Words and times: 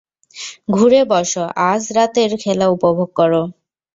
ঘুরে 0.69 1.01
বস 1.03 1.31
আর 1.41 1.49
আজ 1.69 1.83
রাতের 1.95 2.31
খেলা 2.43 2.65
উপভোগ 2.67 3.09
কর। 3.15 3.31